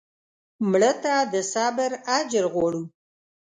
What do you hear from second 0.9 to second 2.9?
ته د صبر اجر غواړو